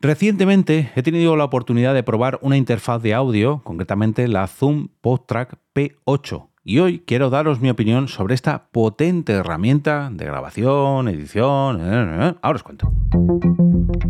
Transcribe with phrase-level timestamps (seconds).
[0.00, 5.58] Recientemente he tenido la oportunidad de probar una interfaz de audio, concretamente la Zoom PodTrack
[5.74, 11.80] P8, y hoy quiero daros mi opinión sobre esta potente herramienta de grabación, edición...
[11.80, 12.92] Eh, eh, eh, ahora os cuento.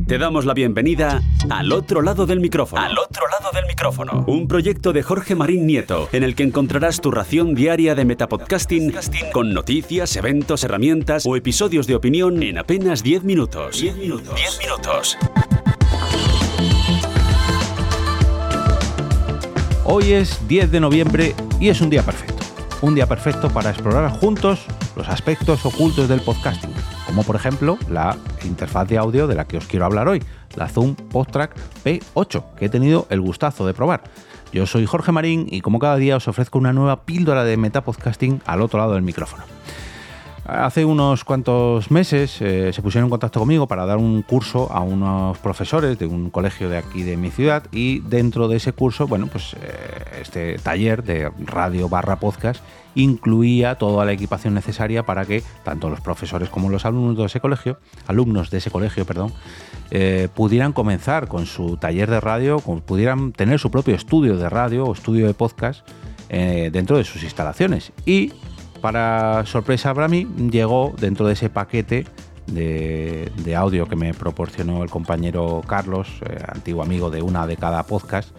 [0.07, 2.83] Te damos la bienvenida al otro lado del micrófono.
[2.83, 4.25] Al otro lado del micrófono.
[4.27, 8.93] Un proyecto de Jorge Marín Nieto, en el que encontrarás tu ración diaria de metapodcasting
[9.33, 13.81] con noticias, eventos, herramientas o episodios de opinión en apenas 10 minutos.
[13.81, 14.35] 10 minutos.
[14.35, 15.17] 10 minutos.
[19.91, 22.45] Hoy es 10 de noviembre y es un día perfecto.
[22.83, 26.75] Un día perfecto para explorar juntos los aspectos ocultos del podcasting,
[27.07, 28.15] como por ejemplo la
[28.45, 30.23] interfaz de audio de la que os quiero hablar hoy,
[30.57, 31.57] la Zoom PodTrack
[31.87, 34.03] P8, que he tenido el gustazo de probar.
[34.53, 38.43] Yo soy Jorge Marín y como cada día os ofrezco una nueva píldora de metapodcasting
[38.45, 39.45] al otro lado del micrófono.
[40.49, 44.81] Hace unos cuantos meses eh, se pusieron en contacto conmigo para dar un curso a
[44.81, 49.07] unos profesores de un colegio de aquí de mi ciudad y dentro de ese curso,
[49.07, 52.63] bueno, pues eh, este taller de radio barra podcast
[52.95, 57.41] incluía toda la equipación necesaria para que tanto los profesores como los alumnos de ese
[57.41, 59.35] colegio, alumnos de ese colegio, perdón,
[59.91, 64.87] eh, pudieran comenzar con su taller de radio, pudieran tener su propio estudio de radio
[64.87, 65.87] o estudio de podcast
[66.31, 67.91] dentro de sus instalaciones.
[68.05, 68.33] Y
[68.81, 72.07] para sorpresa para mí, llegó dentro de ese paquete
[72.47, 77.83] de, audio que me proporcionó el compañero Carlos, eh, antiguo amigo de una de cada
[77.85, 78.31] podcast,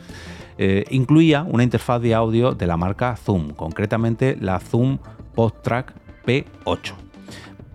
[0.57, 4.99] eh, incluía una interfaz de audio de la marca Zoom, concretamente la Zoom
[5.35, 5.93] PodTrack
[6.25, 6.93] P8.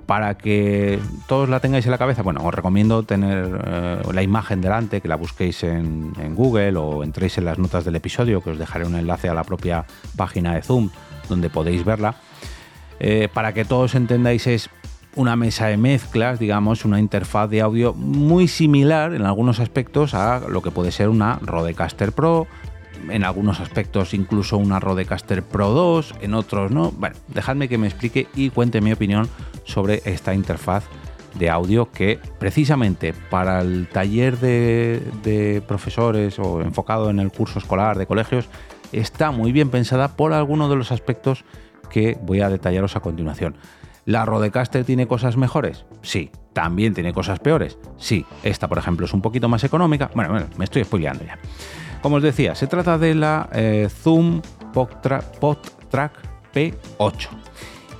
[0.06, 4.60] Para que todos la tengáis en la cabeza, bueno, os recomiendo tener eh, la imagen
[4.60, 8.50] delante, que la busquéis en, en Google o entréis en las notas del episodio, que
[8.50, 10.90] os dejaré un enlace a la propia página de Zoom
[11.28, 12.16] donde podéis verla.
[13.00, 14.70] Eh, para que todos entendáis, es
[15.16, 20.40] una mesa de mezclas, digamos, una interfaz de audio muy similar en algunos aspectos a
[20.48, 22.46] lo que puede ser una Rodecaster Pro,
[23.08, 26.90] en algunos aspectos incluso una Rodecaster Pro 2, en otros no.
[26.92, 29.28] Bueno, dejadme que me explique y cuente mi opinión
[29.64, 30.84] sobre esta interfaz
[31.34, 37.58] de audio que precisamente para el taller de, de profesores o enfocado en el curso
[37.58, 38.48] escolar de colegios
[38.92, 41.44] está muy bien pensada por algunos de los aspectos
[41.94, 43.54] que voy a detallaros a continuación.
[44.04, 45.84] ¿La Rodecaster tiene cosas mejores?
[46.02, 46.28] Sí.
[46.52, 47.78] ¿También tiene cosas peores?
[47.98, 48.26] Sí.
[48.42, 50.10] Esta, por ejemplo, es un poquito más económica.
[50.12, 51.38] Bueno, bueno me estoy spoileando ya.
[52.02, 56.18] Como os decía, se trata de la eh, Zoom PodTrack
[56.52, 57.28] P8.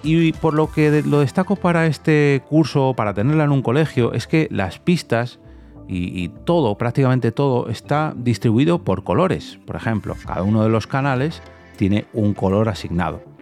[0.03, 4.27] Y por lo que lo destaco para este curso, para tenerla en un colegio, es
[4.27, 5.39] que las pistas
[5.87, 9.61] y, todo, prácticamente todo, está distribuido por colores.
[9.65, 11.43] Por ejemplo, cada uno de los canales
[11.77, 13.34] tiene un color asignado.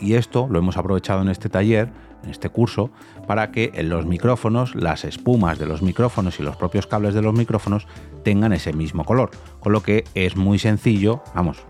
[0.00, 1.90] Y esto lo hemos aprovechado en este taller,
[2.22, 2.90] en este curso,
[3.26, 7.22] para que en los micrófonos, las espumas de los micrófonos y los propios cables de
[7.22, 7.86] los micrófonos
[8.24, 9.30] tengan ese mismo color.
[9.60, 11.64] Con lo que es muy sencillo, vamos,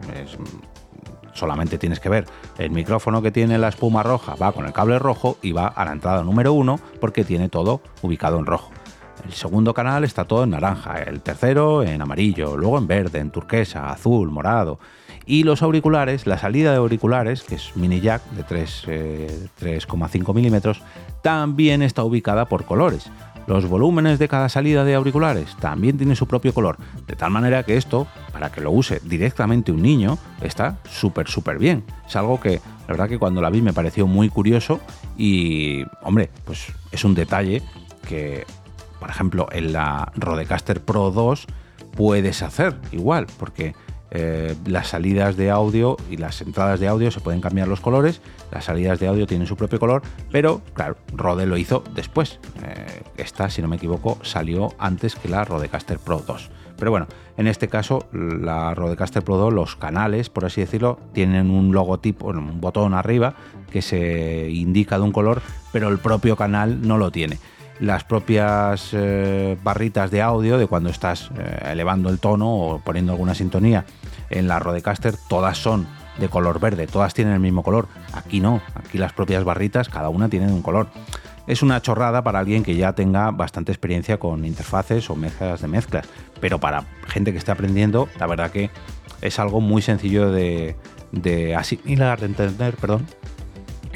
[1.37, 2.27] solamente tienes que ver
[2.59, 5.85] el micrófono que tiene la espuma roja va con el cable rojo y va a
[5.85, 8.71] la entrada número uno porque tiene todo ubicado en rojo.
[9.25, 13.31] El segundo canal está todo en naranja, el tercero en amarillo, luego en verde, en
[13.31, 14.79] turquesa, azul, morado.
[15.27, 20.83] Y los auriculares, la salida de auriculares, que es mini jack de 3,5 eh, milímetros,
[21.23, 23.11] también está ubicada por colores.
[23.49, 27.63] Los volúmenes de cada salida de auriculares también tienen su propio color, de tal manera
[27.63, 31.85] que esto, para que lo use directamente un niño, está súper, súper bien.
[32.07, 34.81] Es algo que, la verdad que cuando la vi me pareció muy curioso
[35.17, 37.63] y, hombre, pues es un detalle
[38.09, 38.45] que,
[39.07, 41.47] por ejemplo, en la Rodecaster Pro 2
[41.93, 43.77] puedes hacer igual, porque
[44.11, 48.21] eh, las salidas de audio y las entradas de audio se pueden cambiar los colores,
[48.51, 50.03] las salidas de audio tienen su propio color,
[50.33, 52.41] pero claro, Rode lo hizo después.
[52.65, 56.51] Eh, esta, si no me equivoco, salió antes que la Rodecaster Pro 2.
[56.77, 57.07] Pero bueno,
[57.37, 62.27] en este caso, la Rodecaster Pro 2, los canales, por así decirlo, tienen un logotipo,
[62.27, 63.37] un botón arriba
[63.71, 67.39] que se indica de un color, pero el propio canal no lo tiene
[67.81, 73.13] las propias eh, barritas de audio de cuando estás eh, elevando el tono o poniendo
[73.13, 73.85] alguna sintonía
[74.31, 75.87] en la Rodecaster, todas son
[76.19, 77.89] de color verde, todas tienen el mismo color.
[78.13, 80.89] Aquí no, aquí las propias barritas, cada una tiene un color.
[81.47, 85.69] Es una chorrada para alguien que ya tenga bastante experiencia con interfaces o mezclas de
[85.69, 86.09] mezclas,
[86.41, 88.71] pero para gente que esté aprendiendo, la verdad que
[89.21, 90.77] es algo muy sencillo de,
[91.13, 93.07] de de entender, perdón,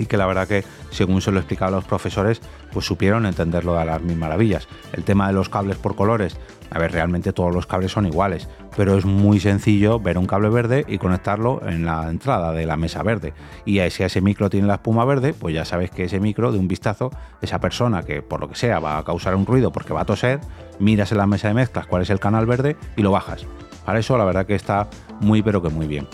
[0.00, 2.41] y que la verdad que, según se lo a los profesores,
[2.73, 4.67] pues supieron entenderlo de las mil maravillas.
[4.93, 6.38] El tema de los cables por colores,
[6.70, 10.49] a ver, realmente todos los cables son iguales, pero es muy sencillo ver un cable
[10.49, 13.35] verde y conectarlo en la entrada de la mesa verde.
[13.67, 16.58] Y si ese micro tiene la espuma verde, pues ya sabes que ese micro, de
[16.58, 17.11] un vistazo,
[17.43, 20.06] esa persona que por lo que sea va a causar un ruido porque va a
[20.06, 20.41] toser,
[20.79, 23.44] miras en la mesa de mezclas cuál es el canal verde y lo bajas.
[23.85, 24.88] Para eso la verdad que está
[25.20, 26.08] muy pero que muy bien.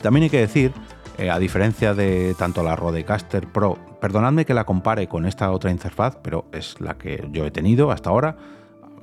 [0.00, 0.72] También hay que decir
[1.18, 5.70] eh, a diferencia de tanto la Rodecaster Pro, perdonadme que la compare con esta otra
[5.70, 8.36] interfaz, pero es la que yo he tenido hasta ahora.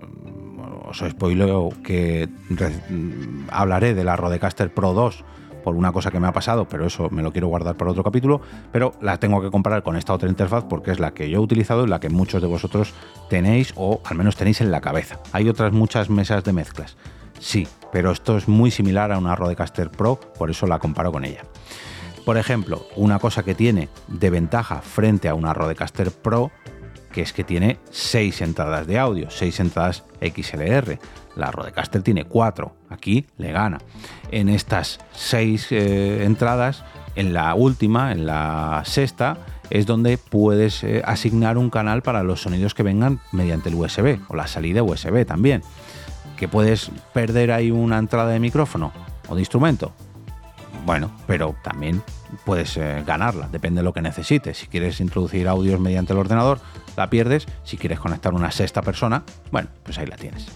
[0.01, 5.25] Mm, os spoileo que mm, hablaré de la Rodecaster Pro 2
[5.63, 8.03] por una cosa que me ha pasado, pero eso me lo quiero guardar para otro
[8.03, 11.39] capítulo, pero la tengo que comparar con esta otra interfaz porque es la que yo
[11.39, 12.93] he utilizado y la que muchos de vosotros
[13.29, 15.19] tenéis o al menos tenéis en la cabeza.
[15.31, 16.97] Hay otras muchas mesas de mezclas,
[17.39, 21.25] sí, pero esto es muy similar a una Rodecaster Pro, por eso la comparo con
[21.25, 21.43] ella.
[22.25, 26.51] Por ejemplo, una cosa que tiene de ventaja frente a una Rodecaster Pro,
[27.11, 30.99] que es que tiene 6 entradas de audio, 6 entradas XLR.
[31.35, 33.79] La Rodecaster tiene 4, aquí le gana.
[34.31, 36.85] En estas 6 eh, entradas,
[37.15, 39.37] en la última, en la sexta,
[39.69, 44.19] es donde puedes eh, asignar un canal para los sonidos que vengan mediante el USB
[44.29, 45.61] o la salida USB también.
[46.37, 48.93] Que puedes perder ahí una entrada de micrófono
[49.27, 49.93] o de instrumento,
[50.85, 52.01] bueno, pero también
[52.45, 54.57] puedes eh, ganarla, depende de lo que necesites.
[54.57, 56.59] Si quieres introducir audios mediante el ordenador,
[56.97, 57.45] la pierdes.
[57.63, 60.47] Si quieres conectar una sexta persona, bueno, pues ahí la tienes.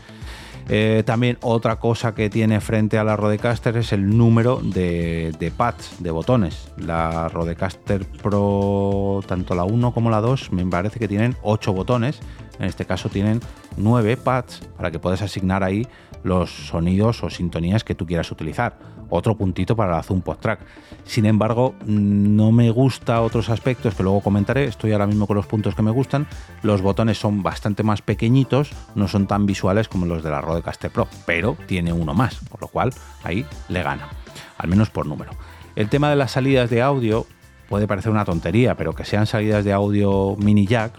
[0.69, 5.49] Eh, también otra cosa que tiene frente a la Rodecaster es el número de, de,
[5.49, 6.71] pads, de botones.
[6.77, 12.19] La Rodecaster Pro, tanto la 1 como la 2, me parece que tienen 8 botones.
[12.59, 13.39] En este caso tienen
[13.77, 15.87] 9 pads para que puedas asignar ahí
[16.23, 18.77] los sonidos o sintonías que tú quieras utilizar.
[19.09, 20.59] Otro puntito para la Zoom Post Track.
[21.05, 24.65] Sin embargo, no me gusta otros aspectos que luego comentaré.
[24.65, 26.27] Estoy ahora mismo con los puntos que me gustan.
[26.63, 30.91] Los botones son bastante más pequeñitos, no son tan visuales como los de la Rodecaster
[30.91, 32.93] Pro, pero tiene uno más, por lo cual
[33.23, 34.09] ahí le gana,
[34.57, 35.31] al menos por número.
[35.75, 37.25] El tema de las salidas de audio,
[37.69, 40.93] puede parecer una tontería, pero que sean salidas de audio mini jack,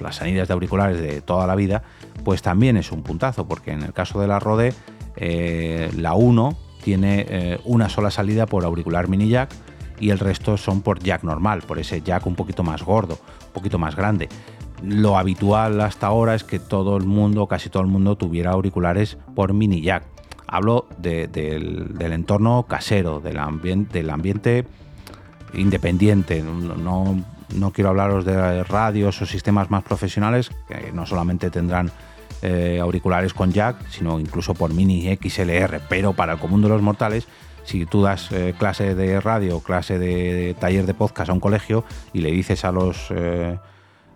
[0.00, 1.82] las salidas de auriculares de toda la vida,
[2.24, 4.72] pues también es un puntazo, porque en el caso de la Rode,
[5.16, 6.56] eh, la 1
[6.88, 9.50] tiene eh, una sola salida por auricular mini jack
[10.00, 13.18] y el resto son por jack normal, por ese jack un poquito más gordo,
[13.48, 14.30] un poquito más grande.
[14.82, 19.18] Lo habitual hasta ahora es que todo el mundo, casi todo el mundo, tuviera auriculares
[19.34, 20.04] por mini jack.
[20.46, 24.64] Hablo del, entorno casero, del, ambiente, del ambiente
[25.52, 26.42] independiente.
[26.42, 27.22] No,
[27.54, 31.92] no, quiero hablaros de radios o sistemas más profesionales, que no solamente tendrán
[32.42, 36.82] eh, auriculares con jack, sino incluso por mini XLR, pero para el común de los
[36.82, 37.26] mortales,
[37.64, 41.84] si tú das eh, clase de radio, clase de, taller de podcast a un colegio
[42.12, 43.58] y le dices a los, eh,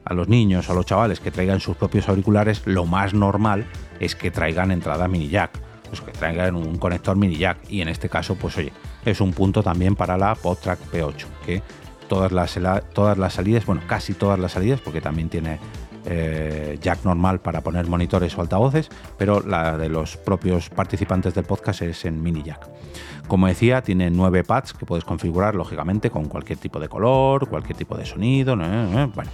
[0.04, 3.66] a los niños, a los chavales que traigan sus propios auriculares, lo más normal
[4.00, 7.58] es que traigan entrada mini jack, pues que traigan un conector mini jack.
[7.68, 8.72] Y en este caso, pues oye,
[9.04, 11.62] es un punto también para la PodTrack P8, que
[12.08, 12.58] todas las,
[12.94, 15.58] todas las salidas, bueno, casi todas las salidas, porque también tiene
[16.04, 18.88] eh, jack normal para poner monitores o altavoces,
[19.18, 22.68] pero la de los propios participantes del podcast es en mini jack.
[23.28, 27.76] Como decía, tiene nueve pads que puedes configurar lógicamente con cualquier tipo de color, cualquier
[27.76, 28.56] tipo de sonido.
[28.56, 29.30] Bueno,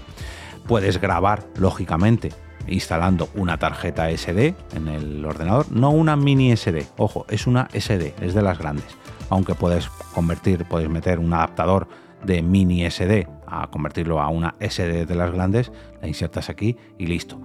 [0.66, 2.30] puedes grabar lógicamente
[2.66, 8.14] instalando una tarjeta SD en el ordenador, no una mini SD, ojo, es una SD,
[8.20, 8.86] es de las grandes,
[9.30, 11.88] aunque puedes convertir, puedes meter un adaptador
[12.24, 17.06] de mini SD a convertirlo a una SD de las grandes, la insertas aquí y
[17.06, 17.40] listo.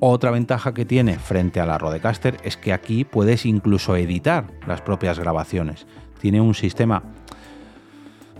[0.00, 4.82] Otra ventaja que tiene frente a la Rodecaster es que aquí puedes incluso editar las
[4.82, 5.86] propias grabaciones.
[6.20, 7.02] Tiene un sistema...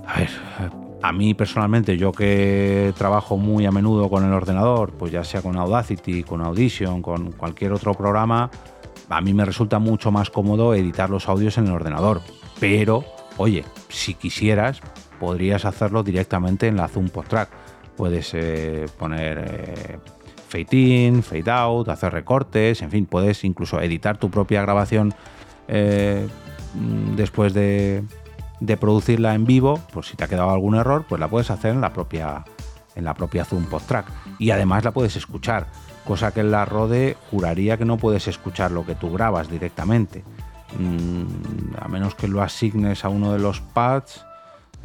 [0.06, 0.28] A ver,
[1.02, 5.40] a mí personalmente, yo que trabajo muy a menudo con el ordenador, pues ya sea
[5.40, 8.50] con Audacity, con Audition, con cualquier otro programa,
[9.08, 12.20] a mí me resulta mucho más cómodo editar los audios en el ordenador.
[12.58, 13.04] Pero,
[13.36, 14.80] oye, si quisieras,
[15.18, 17.48] podrías hacerlo directamente en la Zoom Post Track.
[17.96, 19.98] Puedes eh, poner eh,
[20.48, 25.14] fade in, fade out, hacer recortes, en fin, puedes incluso editar tu propia grabación
[25.68, 26.26] eh,
[27.16, 28.04] después de,
[28.80, 31.80] producirla en vivo, por si te ha quedado algún error, pues la puedes hacer en
[31.80, 32.44] la propia,
[32.94, 34.06] en la propia Zoom Post Track.
[34.38, 35.66] Y además la puedes escuchar,
[36.04, 40.24] cosa que en la Rode juraría que no puedes escuchar lo que tú grabas directamente.
[40.78, 44.24] Mm, a menos que lo asignes a uno de los pads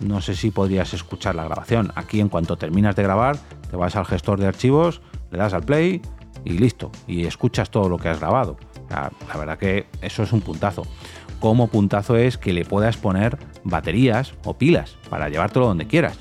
[0.02, 1.92] no sé si podrías escuchar la grabación.
[1.96, 3.38] Aquí en cuanto terminas de grabar,
[3.70, 5.02] te vas al gestor de archivos,
[5.32, 6.02] le das al play
[6.46, 6.92] y listo.
[7.08, 8.58] Y escuchas todo lo que has grabado.
[8.90, 10.84] La, verdad que eso es un puntazo.
[11.40, 16.18] Como puntazo es que le puedas poner baterías o pilas para llevártelo donde quieras.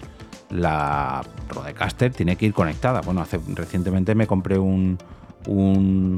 [0.51, 3.01] la Rodecaster tiene que ir conectada.
[3.01, 4.99] Bueno, hace, recientemente me compré un,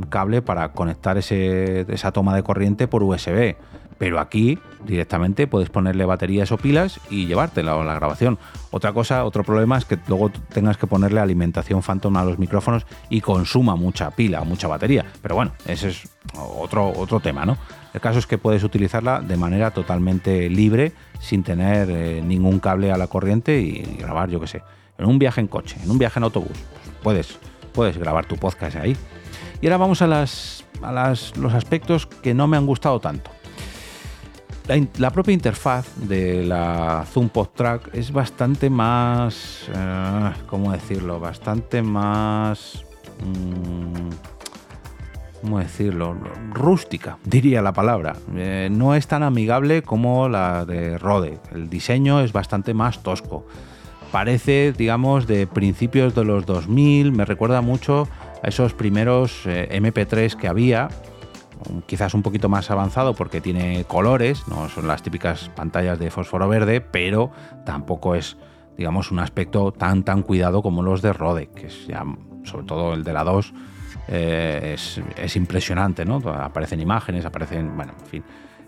[0.08, 3.54] cable para conectar ese, esa toma de corriente por USB.
[4.00, 8.38] Pero aquí directamente puedes ponerle baterías o pilas y llevártela a la grabación.
[8.70, 12.86] Otra cosa, otro problema es que luego tengas que ponerle alimentación Phantom a los micrófonos
[13.10, 15.04] y consuma mucha pila, mucha batería.
[15.20, 17.58] Pero bueno, ese es otro, otro tema, ¿no?
[17.92, 22.90] El caso es que puedes utilizarla de manera totalmente libre, sin tener eh, ningún cable
[22.90, 24.62] a la corriente y, grabar, yo qué sé,
[24.96, 26.56] en un viaje en coche, en un viaje en autobús.
[27.02, 27.38] Pues puedes,
[27.74, 28.96] puedes grabar tu podcast ahí.
[29.60, 33.30] Y ahora vamos a, las, a las, los aspectos que no me han gustado tanto.
[34.98, 41.18] La, propia interfaz de la Zoom Pod Track es bastante más, eh, ¿cómo decirlo?
[41.18, 42.84] Bastante más...
[43.18, 44.10] Mm,
[45.40, 46.16] ¿cómo decirlo?
[46.52, 48.14] Rústica, diría la palabra.
[48.36, 51.40] Eh, no es tan amigable como la de Rode.
[51.52, 53.44] El diseño es bastante más tosco.
[54.12, 58.06] Parece, digamos, de principios de los 2000, me recuerda mucho
[58.40, 60.90] a esos primeros eh, MP3 que había,
[61.86, 66.48] quizás un poquito más avanzado porque tiene colores, no son las típicas pantallas de fósforo
[66.48, 67.30] verde, pero
[67.64, 68.36] tampoco es,
[68.76, 72.04] digamos, un aspecto tan tan cuidado como los de Rode, que es ya,
[72.44, 73.54] sobre todo el de la 2,
[74.08, 74.76] eh,
[75.16, 76.16] es, impresionante, ¿no?
[76.16, 78.24] Aparecen imágenes, aparecen, bueno, en fin.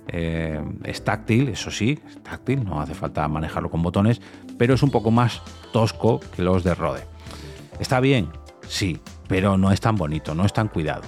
[0.09, 4.21] Eh, es táctil, eso sí, es táctil, no hace falta manejarlo con botones,
[4.59, 7.07] pero es un poco más tosco que los de Rode.
[7.79, 8.29] ¿Está bien?
[8.69, 11.03] Sí, pero no es tan bonito, no es tan cuidado.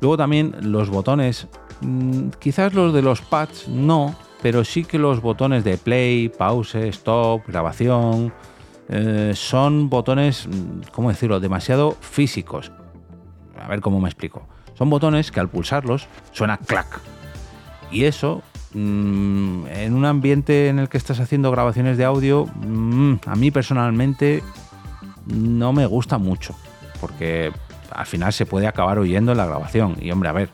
[0.00, 1.48] Luego también los botones,
[1.80, 6.88] mm, quizás los de los pads no, pero sí que los botones de play, pause,
[6.88, 8.32] stop, grabación,
[8.88, 12.72] eh, son botones, mm, ¿cómo decirlo?, demasiado físicos.
[13.60, 14.46] A ver cómo me explico.
[14.74, 17.00] Son botones que al pulsarlos suena clac.
[17.90, 18.42] Y eso,
[18.74, 22.46] mm, en un ambiente en el que estás haciendo grabaciones de audio,
[23.26, 24.42] a mí personalmente
[25.26, 26.54] no me gusta mucho.
[27.00, 27.52] Porque
[27.92, 29.96] al final se puede acabar oyendo en la grabación.
[30.00, 30.50] Y hombre, a ver,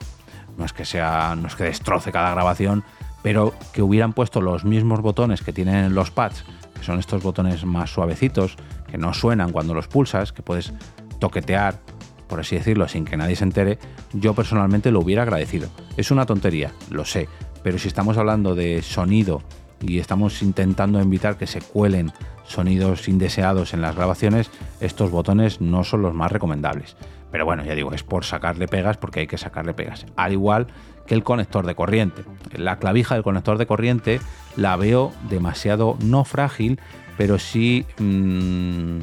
[0.57, 2.85] no es que sea, no es que destroce cada grabación,
[3.23, 7.65] pero que hubieran puesto los mismos botones que tienen los pads, que son estos botones
[7.65, 8.57] más suavecitos,
[8.91, 10.73] que no suenan cuando los pulsas, que puedes
[11.19, 11.81] toquetear,
[12.29, 13.79] por así decirlo, sin que nadie se entere,
[14.13, 15.69] yo personalmente lo hubiera agradecido.
[15.97, 17.29] Es una tontería, lo sé,
[17.63, 19.43] pero si estamos hablando de sonido
[19.81, 22.13] y estamos intentando evitar que se cuelen
[22.45, 24.51] sonidos indeseados en las grabaciones,
[24.81, 26.97] estos botones no son los más recomendables.
[27.35, 30.07] Pero bueno, ya digo, es por sacarle pegas porque hay que sacarle pegas.
[30.15, 30.69] Al igual
[31.05, 32.23] que el conector de corriente.
[32.53, 34.21] La clavija del conector de corriente
[34.55, 36.79] la veo demasiado no frágil,
[37.19, 39.01] pero sí mm,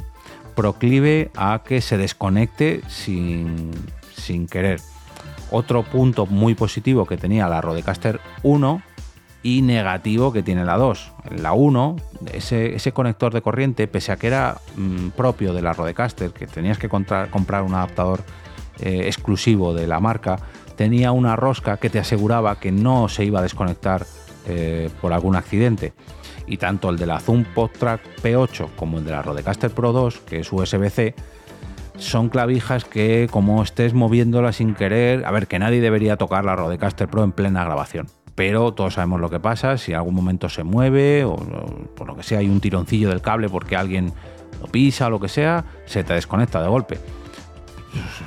[0.55, 3.71] proclive a que se desconecte sin,
[4.15, 4.79] sin querer.
[5.49, 8.81] Otro punto muy positivo que tenía la Rodecaster 1
[9.43, 11.11] y negativo que tiene la 2.
[11.37, 11.95] La 1,
[12.33, 16.47] ese, ese, conector de corriente, pese a que era mm, propio de la Rodecaster, que
[16.47, 18.23] tenías que comprar un adaptador
[18.79, 20.37] eh, exclusivo de la marca,
[20.75, 24.05] tenía una rosca que te aseguraba que no se iba a desconectar
[24.47, 25.93] eh, por algún accidente.
[26.47, 30.19] Y tanto el de la Zoom PodTrack P8 como el de la Rodecaster Pro 2,
[30.19, 31.15] que es USB-C,
[31.97, 36.55] son clavijas que como estés moviéndola sin querer, a ver, que nadie debería tocar la
[36.55, 40.49] Rodecaster Pro en plena grabación pero todos sabemos lo que pasa, si en algún momento
[40.49, 41.35] se mueve o,
[41.95, 44.13] por lo que sea hay un tironcillo del cable porque alguien
[44.61, 46.97] lo pisa o lo que sea, se te desconecta de golpe.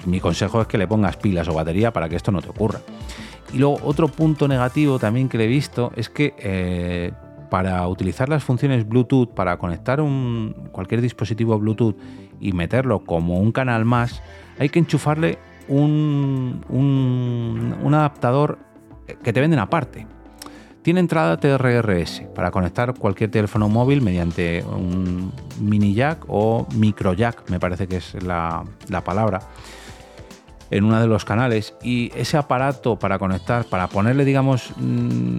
[0.05, 2.81] Mi consejo es que le pongas pilas o batería para que esto no te ocurra.
[3.53, 7.13] Y luego otro punto negativo también que le he visto es que eh,
[7.51, 11.97] para utilizar las funciones Bluetooth, para conectar un, cualquier dispositivo Bluetooth
[12.41, 14.23] y meterlo como un canal más,
[14.59, 18.59] hay que enchufarle un, un adaptador
[19.23, 20.07] que te venden aparte.
[20.85, 27.49] Tiene entrada TRRS para conectar cualquier teléfono móvil mediante un mini jack o micro jack,
[27.49, 28.65] me parece que es la,
[29.03, 29.41] palabra,
[30.71, 31.75] en uno de los canales.
[31.83, 35.39] Y ese aparato para conectar, para ponerle, digamos, mm,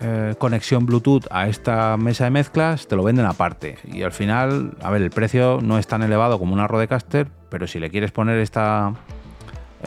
[0.00, 3.76] eh, conexión Bluetooth a esta mesa de mezclas, te lo venden aparte.
[3.84, 7.66] Y al final, a ver, el precio no es tan elevado como una Rodecaster, pero
[7.66, 8.94] si le quieres poner esta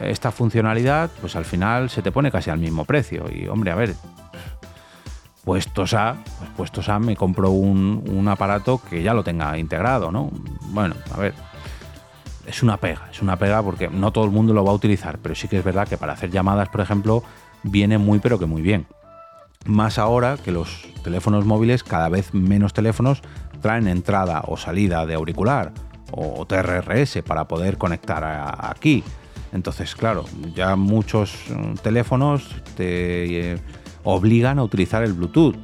[0.01, 3.25] esta funcionalidad, pues al final se te pone casi al mismo precio.
[3.33, 3.95] Y hombre, a ver,
[5.43, 10.29] puestos a, pues puestos a, me compro un, aparato que ya lo tenga integrado, ¿no?
[10.71, 11.33] Bueno, a ver,
[12.45, 15.19] es una pega, es una pega porque no todo el mundo lo va a utilizar,
[15.19, 17.23] pero sí que es verdad que para hacer llamadas, por ejemplo,
[17.63, 18.87] viene muy pero que muy bien.
[19.65, 23.21] Más ahora que los teléfonos móviles, cada vez menos teléfonos
[23.61, 25.71] traen entrada o salida de auricular
[26.11, 28.23] o TRRS para poder conectar
[28.59, 29.03] aquí.
[29.53, 30.25] Entonces, claro,
[30.55, 33.57] ya muchos mm, teléfonos te eh,
[34.03, 35.55] obligan a utilizar el Bluetooth.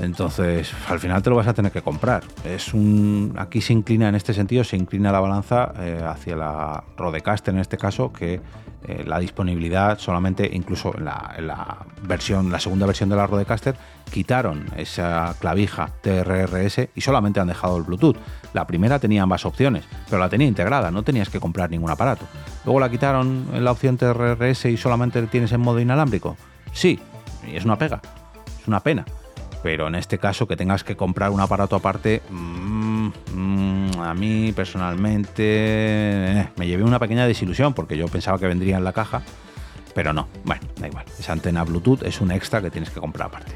[0.00, 2.22] Entonces, al final te lo vas a tener que comprar.
[2.44, 6.84] Es un, aquí se inclina, en este sentido, se inclina la balanza eh, hacia la
[6.96, 8.40] Rodecaster en este caso, que
[8.86, 13.74] eh, la disponibilidad solamente, incluso en la, versión, la segunda versión de la Rodecaster,
[14.10, 18.16] quitaron esa clavija TRRS y solamente han dejado el Bluetooth.
[18.52, 22.24] La primera tenía ambas opciones, pero la tenía integrada, no tenías que comprar ningún aparato.
[22.64, 26.36] Luego la quitaron en la opción TRRS y solamente tienes en modo inalámbrico.
[26.72, 27.00] Sí,
[27.52, 28.00] es una pega,
[28.60, 29.04] es una pena
[29.62, 34.52] pero en este caso que tengas que comprar un aparato aparte, mm, mm, a mí
[34.52, 39.22] personalmente eh, me llevé una pequeña desilusión porque yo pensaba que vendría en la caja,
[39.94, 43.28] pero no, bueno, da igual, esa antena Bluetooth es un extra que tienes que comprar
[43.28, 43.52] aparte.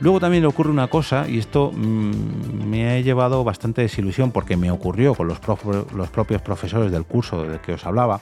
[0.00, 4.56] Luego también le ocurre una cosa, y esto mm, me ha llevado bastante desilusión porque
[4.56, 5.38] me ocurrió con los,
[5.94, 8.20] los propios profesores del curso del que os hablaba,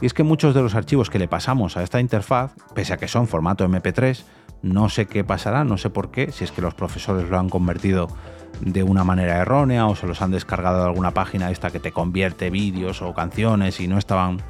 [0.00, 2.96] y es que muchos de los archivos que le pasamos a esta interfaz, pese a
[2.96, 4.24] que son formato MP3,
[4.62, 7.48] no sé qué pasará, no sé por qué, si es que los profesores lo han
[7.48, 8.08] convertido
[8.60, 11.92] de una manera errónea o se los han descargado de alguna página esta que te
[11.92, 14.42] convierte vídeos o canciones y no estaban,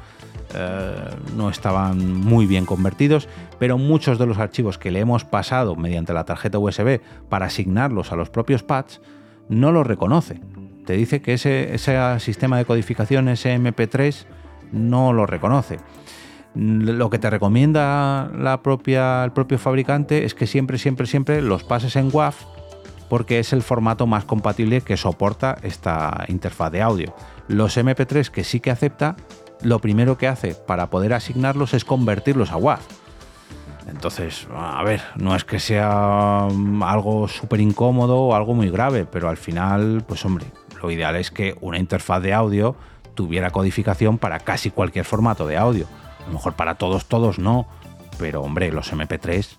[0.53, 0.95] eh,
[1.35, 6.13] no estaban muy bien convertidos, pero muchos de los archivos que le hemos pasado mediante
[6.13, 6.99] la tarjeta USB
[7.29, 9.01] para asignarlos a los propios pads
[9.47, 10.41] no los reconoce.
[10.85, 14.25] Te dice que ese, ese sistema de codificación, ese MP3,
[14.71, 15.77] no lo reconoce
[16.53, 18.59] lo que te recomienda el
[19.31, 22.33] propio fabricante es que siempre, siempre, siempre los pases en WAV
[23.09, 27.13] porque es el formato más compatible que soporta esta interfaz de audio.
[27.49, 29.17] Los MP3 que sí que acepta,
[29.61, 32.79] lo primero que hace para poder asignarlos es convertirlos a WAV.
[33.89, 39.27] Entonces, a ver, no es que sea algo súper incómodo o algo muy grave, pero
[39.27, 40.45] al final, pues hombre,
[40.81, 42.77] lo ideal es que una interfaz de audio
[43.13, 45.85] tuviera codificación para casi cualquier formato de audio
[46.23, 47.67] a lo mejor para todos, todos no.
[48.17, 49.57] Pero hombre, los MP3,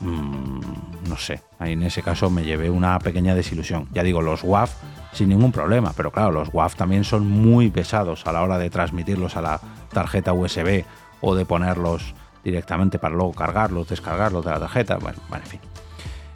[0.00, 0.60] mmm,
[1.08, 1.42] no sé.
[1.58, 3.88] Ahí en ese caso me llevé una pequeña desilusión.
[3.92, 4.68] Ya digo, los WAV
[5.12, 5.92] sin ningún problema.
[5.96, 9.60] Pero claro, los WAV también son muy pesados a la hora de transmitirlos a la
[9.92, 10.84] tarjeta USB
[11.20, 14.96] o de ponerlos directamente para luego cargarlos, descargarlos de la tarjeta.
[14.96, 15.60] Bueno, bueno en fin.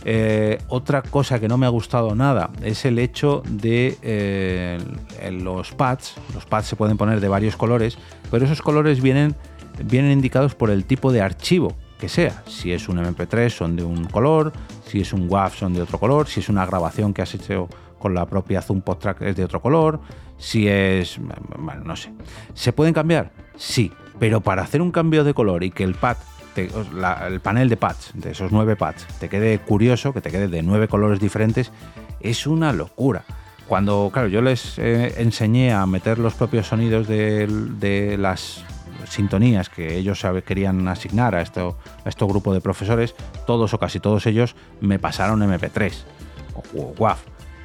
[0.05, 4.79] Eh, otra cosa que no me ha gustado nada es el hecho de eh,
[5.33, 6.15] los pads.
[6.35, 7.99] Los pads se pueden poner de varios colores,
[8.31, 9.35] pero esos colores vienen,
[9.85, 12.43] vienen indicados por el tipo de archivo que sea.
[12.47, 14.53] Si es un MP3 son de un color,
[14.87, 17.69] si es un WAV son de otro color, si es una grabación que has hecho
[17.99, 20.01] con la propia Zoom Post Track es de otro color,
[20.37, 21.19] si es...
[21.59, 22.13] bueno, no sé.
[22.55, 23.33] ¿Se pueden cambiar?
[23.57, 26.17] Sí, pero para hacer un cambio de color y que el pad
[26.57, 30.63] el panel de pads, de esos nueve pads, te quede curioso, que te quede de
[30.63, 31.71] nueve colores diferentes,
[32.21, 33.25] es una locura.
[33.69, 38.65] Cuando, claro, yo les eh, enseñé a meter los propios sonidos de, las
[39.07, 43.15] sintonías que ellos querían asignar a, este grupo de profesores,
[43.47, 45.93] todos o casi todos ellos me pasaron MP3
[46.75, 47.19] o WAV.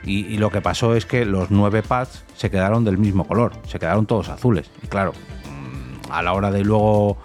[0.04, 3.54] Y, y, lo que pasó es que los nueve pads se quedaron del mismo color,
[3.66, 4.70] se quedaron todos azules.
[4.84, 7.18] Y claro, mm, a la hora de luego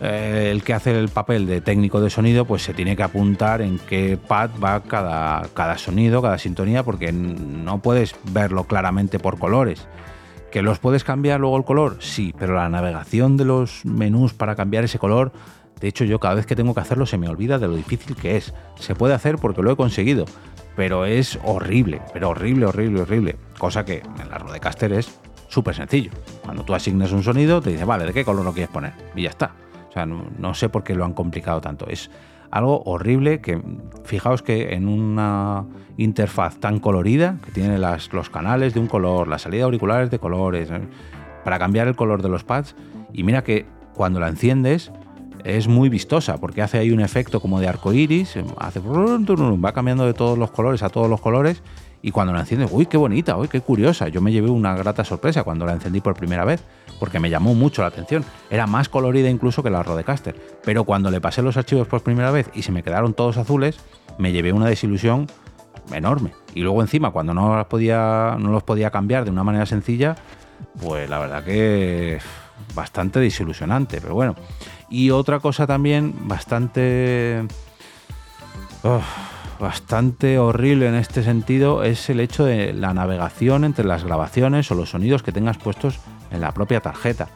[0.00, 3.62] eh, el que hace el papel de técnico de sonido, pues se tiene que apuntar
[3.62, 9.86] en qué pad va cada, sonido, cada sintonía, porque no puedes verlo claramente por colores.
[10.50, 11.96] ¿Que los puedes cambiar luego el color?
[12.00, 15.32] Sí, pero la navegación de los menús para cambiar ese color,
[15.80, 18.16] de hecho yo cada vez que tengo que hacerlo se me olvida de lo difícil
[18.16, 18.54] que es.
[18.78, 20.26] Se puede hacer porque lo he conseguido,
[20.76, 23.36] pero es horrible, pero horrible, horrible, horrible.
[23.58, 26.10] Cosa que en la Rodecaster es súper sencillo.
[26.42, 28.92] Cuando tú asignes un sonido, te dice, vale, ¿de qué color lo quieres poner?
[29.14, 29.52] Y ya está
[30.04, 31.86] no, sé por qué lo han complicado tanto.
[31.88, 32.10] Es
[32.50, 33.62] algo horrible que,
[34.04, 35.64] fijaos que en una
[35.96, 40.70] interfaz tan colorida, que tiene los canales de un color, la salida auriculares de colores,
[40.70, 40.80] ¿eh?
[41.44, 42.76] para cambiar el color de los pads,
[43.12, 44.92] y mira que cuando la enciendes
[45.46, 50.04] es muy vistosa, porque hace ahí un efecto como de arco iris, hace, va cambiando
[50.04, 51.62] de todos los colores a todos los colores,
[52.02, 54.08] y cuando la enciendes, uy, qué bonita, uy, qué curiosa.
[54.08, 56.62] Yo me llevé una grata sorpresa cuando la encendí por primera vez,
[57.00, 58.24] porque me llamó mucho la atención.
[58.50, 60.36] Era más colorida incluso que la Rodecaster.
[60.64, 63.80] Pero cuando le pasé los archivos por primera vez y se me quedaron todos azules,
[64.18, 65.26] me llevé una desilusión
[65.92, 66.32] enorme.
[66.54, 70.14] Y luego encima, cuando no los podía, no los podía cambiar de una manera sencilla,
[70.80, 72.20] pues la verdad que
[72.74, 74.00] bastante desilusionante.
[74.00, 74.36] Pero bueno.
[74.88, 77.46] Y otra cosa también bastante
[79.58, 84.74] bastante horrible en este sentido es el hecho de la navegación entre las grabaciones o
[84.74, 85.98] los sonidos que tengas puestos
[86.30, 87.28] en la propia tarjeta.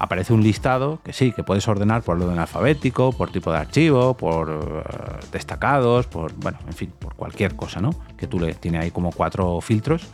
[0.00, 4.14] Aparece un listado que sí, que puedes ordenar por orden alfabético, por tipo de archivo,
[4.14, 7.90] por eh, destacados, por, bueno, en fin, por cualquier cosa, ¿no?
[8.16, 10.06] Que tú le tiene ahí como cuatro filtros.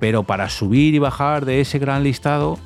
[0.00, 2.58] Pero para subir y bajar de ese gran listado,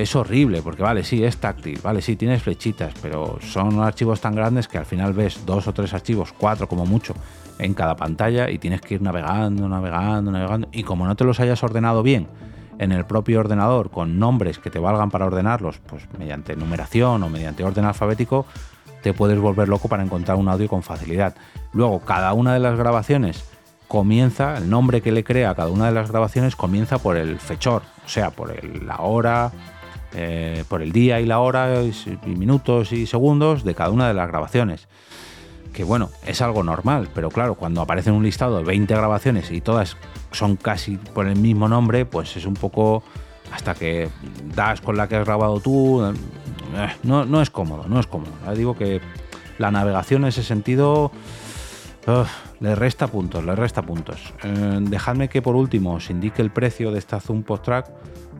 [0.00, 4.34] es horrible, porque vale, sí, es táctil, vale, sí, tienes flechitas, pero son archivos tan
[4.34, 7.14] grandes que al final ves dos o tres archivos, cuatro como mucho,
[7.58, 10.68] en cada pantalla y tienes que ir navegando, navegando, navegando.
[10.72, 12.28] Y como no te los hayas ordenado bien
[12.78, 17.28] en el propio ordenador con nombres que te valgan para ordenarlos, pues mediante numeración o
[17.28, 18.46] mediante orden alfabético,
[19.02, 21.34] te puedes volver loco para encontrar un audio con facilidad.
[21.72, 23.44] Luego, cada una de las grabaciones
[23.88, 27.38] comienza, el nombre que le crea a cada una de las grabaciones comienza por el
[27.38, 29.52] fechor, o sea, por la hora,
[30.14, 31.92] eh, por el día y la hora, y,
[32.26, 34.88] minutos y segundos de cada una de las grabaciones.
[35.72, 39.50] Que bueno, es algo normal, pero claro, cuando aparece en un listado de 20 grabaciones
[39.50, 39.96] y todas
[40.30, 43.02] son casi por el mismo nombre, pues es un poco
[43.52, 44.08] hasta que
[44.54, 46.04] das con la que has grabado tú.
[46.04, 46.12] Eh,
[47.02, 48.32] no, no es cómodo, no es cómodo.
[48.54, 49.00] Digo que
[49.58, 51.10] la navegación en ese sentido
[52.60, 54.32] le resta puntos, le resta puntos.
[54.42, 57.90] Eh, dejadme que por último os indique el precio de esta Zoom Post Track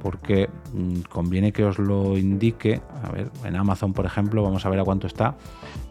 [0.03, 2.81] porque mm, conviene que os lo indique.
[3.05, 5.37] A ver, en Amazon, por ejemplo, vamos a ver a cuánto está.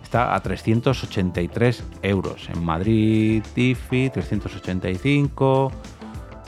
[0.04, 2.50] Está a 383 euros.
[2.50, 5.72] En Madrid, Tiffy, 385.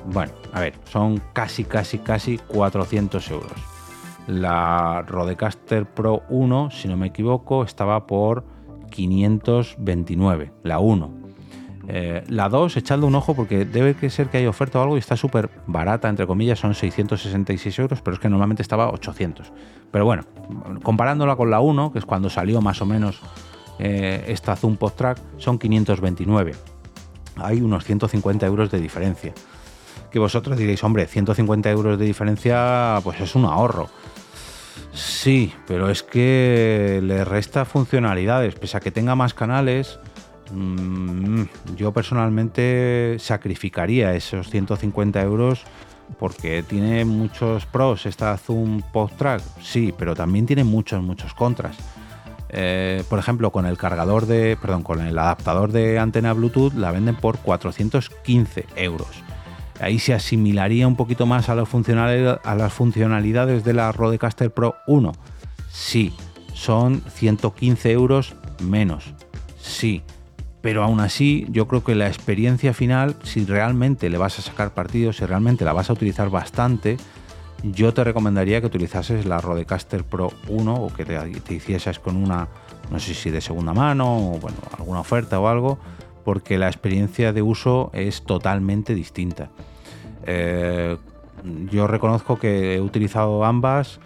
[0.07, 3.53] Bueno, a ver, son casi, casi, casi 400 euros.
[4.27, 8.43] La Rodecaster Pro 1, si no me equivoco, estaba por
[8.93, 11.23] 529, la 1.
[11.87, 14.95] Eh, la 2, echadle un ojo porque debe que ser que hay oferta o algo
[14.95, 19.51] y está súper barata, entre comillas, son 666 euros, pero es que normalmente estaba 800.
[19.91, 20.23] Pero bueno,
[20.83, 23.19] comparándola con la 1, que es cuando salió más o menos
[23.79, 26.53] eh, esta Zoom Post Track, son 529.
[27.37, 29.33] Hay unos 150 euros de diferencia.
[30.11, 33.89] Que vosotros diréis, hombre, 150 euros de diferencia, pues es un ahorro.
[34.93, 39.99] Sí, pero es que le resta funcionalidades, pese a que tenga más canales
[40.51, 41.43] Mm,
[41.75, 45.63] yo personalmente sacrificaría esos 150 euros
[46.19, 51.77] porque tiene muchos pros esta Zoom Post Track, sí, pero también tiene muchos, muchos contras.
[52.49, 56.91] Eh, por ejemplo, con el cargador de, perdón, con el adaptador de antena Bluetooth la
[56.91, 59.23] venden por 415 euros.
[59.79, 65.11] Ahí se asimilaría un poquito más a, a las funcionalidades de la Rodecaster Pro 1.
[65.71, 66.13] Sí,
[66.53, 69.13] son 115 euros menos.
[69.59, 70.03] Sí,
[70.61, 74.73] pero aún así yo creo que la experiencia final, si realmente le vas a sacar
[74.73, 76.97] partido, si realmente la vas a utilizar bastante,
[77.63, 82.47] yo te recomendaría que utilizases la Rodecaster Pro 1 o que te, hicieses con una,
[82.91, 85.79] no sé si de segunda mano o bueno, alguna oferta o algo,
[86.23, 89.49] porque la experiencia de uso es totalmente distinta.
[90.25, 90.97] Eh,
[91.71, 93.99] yo reconozco que he utilizado ambas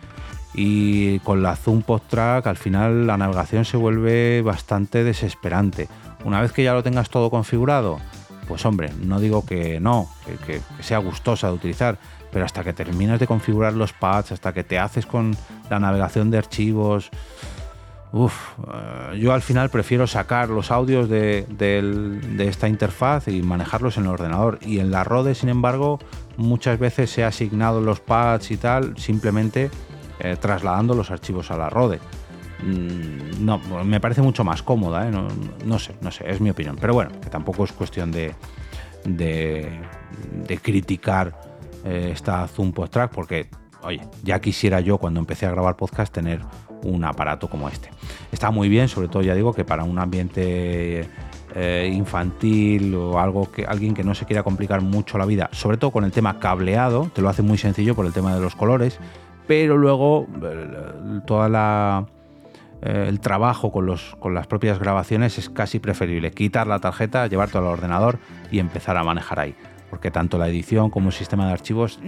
[0.54, 5.88] y con la Zoom Post Track al final la navegación se vuelve bastante desesperante
[6.28, 8.00] una vez que ya lo tengas todo configurado,
[8.48, 10.10] pues hombre, no digo que no,
[10.46, 11.98] que, sea gustosa de utilizar,
[12.32, 15.38] pero hasta que terminas de configurar los pads, hasta que te haces con
[15.70, 17.12] la navegación de archivos,
[18.12, 21.46] uff, eh, yo al final prefiero sacar los audios de,
[22.40, 24.60] esta interfaz y manejarlos en el ordenador.
[24.62, 26.00] Y en la Rode, sin embargo,
[26.38, 29.70] muchas veces se ha asignado los pads y tal, simplemente
[30.20, 32.00] eh, trasladando los archivos a la Rode.
[32.64, 35.12] Mm, no, me parece mucho más cómoda, ¿eh?
[35.12, 36.78] no, sé, no sé, es mi opinión.
[36.80, 38.34] Pero bueno, que tampoco es cuestión de,
[39.06, 41.40] de, criticar
[41.86, 43.48] eh, esta Zoom Post Track, porque,
[43.84, 46.42] oye, ya quisiera yo cuando empecé a grabar podcast tener
[46.84, 47.90] un aparato como este.
[48.32, 51.08] Está muy bien, sobre todo ya digo que para un ambiente
[51.56, 55.78] eh, infantil o algo que alguien que no se quiera complicar mucho la vida, sobre
[55.78, 58.56] todo con el tema cableado, te lo hace muy sencillo por el tema de los
[58.56, 59.00] colores,
[59.48, 60.28] pero luego
[61.26, 62.06] toda la
[62.82, 66.32] eh, el trabajo con, los, con las propias grabaciones es casi preferible.
[66.32, 68.20] Quitar la tarjeta, llevártelo al ordenador
[68.52, 69.56] y empezar a manejar ahí.
[69.90, 72.00] Porque tanto la edición como el sistema de archivos...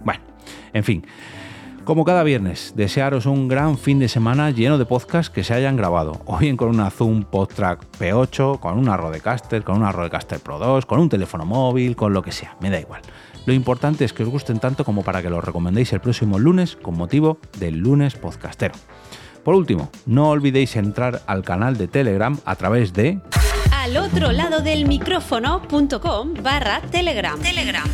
[0.00, 0.20] Bueno,
[0.72, 1.04] en fin.
[1.88, 5.78] Como cada viernes, desearos un gran fin de semana lleno de podcasts que se hayan
[5.78, 10.58] grabado, o bien con una Zoom PodTrack P8, con una Rodecaster, con una Rodecaster Pro
[10.58, 13.00] 2, con un teléfono móvil, con lo que sea, me da igual.
[13.46, 16.76] Lo importante es que os gusten tanto como para que los recomendéis el próximo lunes
[16.76, 18.74] con motivo del lunes podcastero.
[19.42, 23.18] Por último, no olvidéis entrar al canal de Telegram a través de
[23.72, 27.40] al otro lado del micrófono.com barra Telegram.
[27.40, 27.88] Telegram.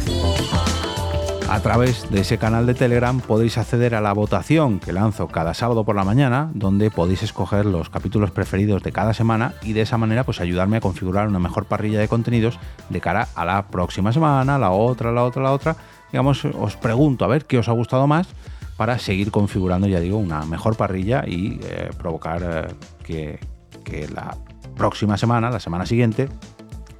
[1.48, 5.52] A través de ese canal de Telegram podéis acceder a la votación que lanzo cada
[5.52, 9.82] sábado por la mañana, donde podéis escoger los capítulos preferidos de cada semana y de
[9.82, 13.68] esa manera pues ayudarme a configurar una mejor parrilla de contenidos de cara a la
[13.68, 15.76] próxima semana, la otra, la otra, la otra.
[16.10, 18.26] Digamos, os pregunto a ver qué os ha gustado más
[18.76, 23.38] para seguir configurando, ya digo, una mejor parrilla y eh, provocar eh, que,
[23.84, 24.36] que la
[24.76, 26.28] próxima semana, la semana siguiente,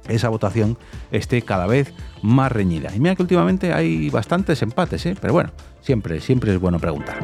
[0.07, 0.77] esa votación
[1.11, 2.93] esté cada vez más reñida.
[2.95, 5.15] Y mira que últimamente hay bastantes empates, ¿eh?
[5.19, 7.17] pero bueno, siempre, siempre es bueno preguntar.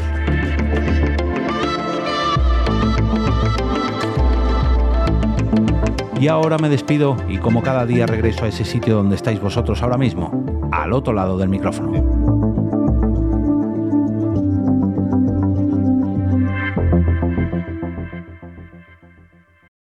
[6.19, 9.81] Y ahora me despido y como cada día regreso a ese sitio donde estáis vosotros
[9.81, 12.20] ahora mismo, al otro lado del micrófono.